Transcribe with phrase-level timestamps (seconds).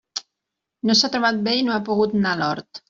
[0.91, 2.79] No s'ha trobat bé i no ha pogut anar a l'hort.